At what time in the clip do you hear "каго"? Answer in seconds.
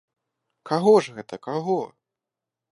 0.69-0.93, 1.47-1.79